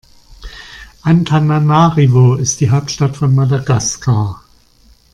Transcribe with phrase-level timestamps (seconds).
[1.03, 4.43] Antananarivo ist die Hauptstadt von Madagaskar.